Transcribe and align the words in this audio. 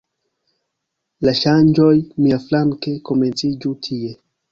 La 1.27 1.33
ŝanĝoj, 1.39 1.91
miaflanke, 2.27 2.95
komenciĝu 3.11 3.75
tie. 3.89 4.11